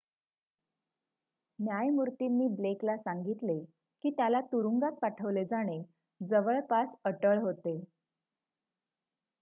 [1.59, 3.59] "न्यायमूर्तीनी Blake ला सांगितले
[4.03, 5.81] की त्याला तुरुंगात पाठवले जाणे
[6.21, 7.79] "जवळपास अटळ" होते.